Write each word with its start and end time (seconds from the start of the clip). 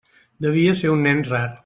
Devia 0.45 0.73
ser 0.81 0.91
un 0.95 1.05
nen 1.09 1.23
rar. 1.33 1.45